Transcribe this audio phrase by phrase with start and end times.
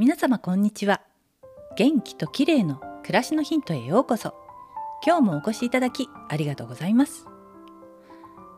[0.00, 1.02] 皆様こんにちは。
[1.76, 4.32] 元気と綺麗の暮らしのヒントへようこそ。
[5.04, 7.26] 今日もお越しいただきありがとうございます。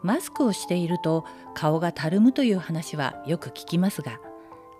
[0.04, 4.20] マスクをしていると顔がたるむという話はよく聞きますが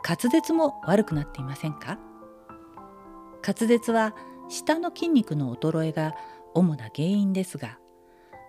[0.08, 1.98] 滑舌も悪くなっていませんか？
[3.44, 4.14] 滑舌は
[4.48, 6.14] 舌の筋肉の衰えが
[6.54, 7.80] 主な原因ですが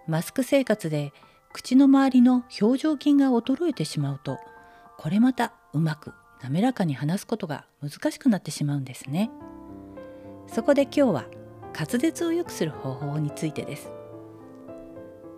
[0.05, 1.13] マスク生活で
[1.51, 4.37] 口の周りの表情筋が衰えてしまうと
[4.99, 9.31] これまたうまく滑らかに話すことが難しくなってしまうんですね。
[10.47, 11.25] そこで今日は
[11.73, 13.91] 滑舌を良くする方法についてです。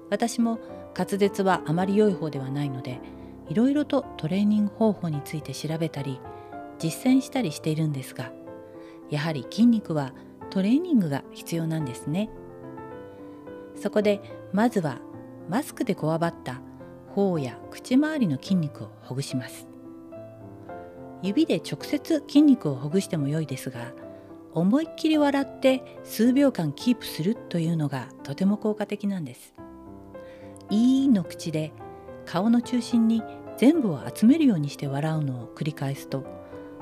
[0.09, 0.59] 私も
[0.97, 2.99] 滑舌はあまり良い方ではないので
[3.49, 6.19] いろいろとトレーニング方法について調べたり
[6.79, 8.31] 実践したりしているんですが
[9.09, 10.13] やはり筋肉は
[10.49, 12.29] トレーニングが必要なんですね。
[13.75, 14.21] そこで
[14.53, 14.99] まずは
[15.49, 16.61] マスクでこわばった
[17.13, 19.74] 頬や口周りの筋肉をほぐします。
[21.25, 23.93] 指で直接筋肉をほぐしても良いですが
[24.53, 29.53] 思いっきり笑って数秒間キープするというのがとても効果的なんです
[30.69, 31.73] 「いい」の口で
[32.25, 33.21] 顔の中心に
[33.57, 36.23] 全部を集めるようにして笑うのを繰り返すと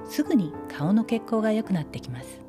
[0.05, 2.41] すぐに顔の血行が良くなってきます。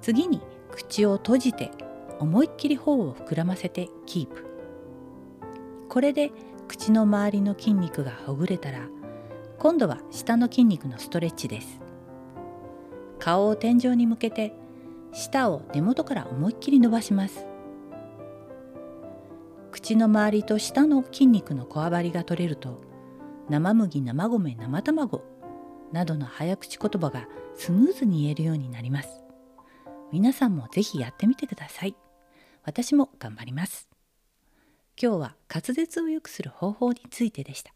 [0.00, 1.70] 次に口を閉じて
[2.18, 4.46] 思いっきり頬を膨らませてキープ。
[5.88, 6.30] これで
[6.68, 8.88] 口の周りの筋肉がほぐれたら
[9.60, 11.80] 今度は下の筋肉のストレッチです。
[13.18, 14.54] 顔を天井に向けて
[15.12, 17.46] 舌を根元から思いっきり伸ばします。
[19.70, 22.80] 口の周りと下の筋肉のこわばりが取れると
[23.50, 25.24] 生麦生米生卵
[25.92, 29.08] などの早口言葉がスムーズに言えるようになります
[30.12, 31.94] 皆さんもぜひやってみてください
[32.64, 33.88] 私も頑張ります
[35.00, 37.72] 今日は滑舌を良くする方法についてでした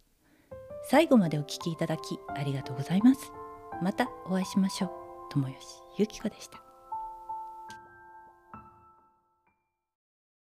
[0.87, 3.33] 最後までお聴きいただきありがとうございます。
[3.83, 4.91] またお会いしましょう。
[5.31, 5.57] 友吉
[5.97, 6.64] ゆきこでした。